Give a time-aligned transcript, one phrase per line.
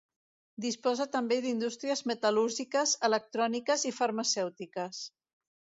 [0.63, 5.07] Disposa també d'indústries metal·lúrgiques, electròniques i farmacèutiques.